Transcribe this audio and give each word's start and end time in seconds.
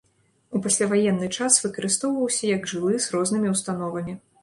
У 0.55 0.61
пасляваенны 0.65 1.29
час 1.37 1.59
выкарыстоўваўся 1.67 2.53
як 2.57 2.69
жылы 2.75 2.93
з 3.07 3.17
рознымі 3.17 3.57
установамі. 3.57 4.23